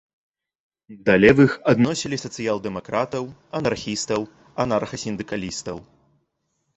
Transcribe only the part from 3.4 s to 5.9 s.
анархістаў, анарха-сіндыкалістаў.